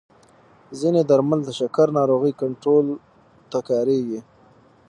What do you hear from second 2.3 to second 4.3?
کنټرول ته کارېږي.